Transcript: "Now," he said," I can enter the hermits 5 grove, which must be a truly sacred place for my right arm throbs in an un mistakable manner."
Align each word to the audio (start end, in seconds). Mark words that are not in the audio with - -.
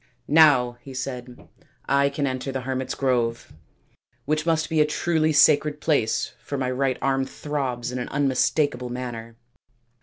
"Now," 0.27 0.79
he 0.81 0.95
said," 0.95 1.47
I 1.87 2.09
can 2.09 2.25
enter 2.25 2.51
the 2.51 2.61
hermits 2.61 2.95
5 2.95 2.99
grove, 2.99 3.53
which 4.25 4.47
must 4.47 4.67
be 4.67 4.81
a 4.81 4.85
truly 4.87 5.31
sacred 5.31 5.79
place 5.79 6.33
for 6.39 6.57
my 6.57 6.71
right 6.71 6.97
arm 7.03 7.23
throbs 7.23 7.91
in 7.91 7.99
an 7.99 8.09
un 8.09 8.27
mistakable 8.27 8.89
manner." 8.89 9.35